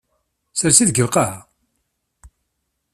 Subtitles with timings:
[0.59, 1.39] Sers-it deg lqaɛa.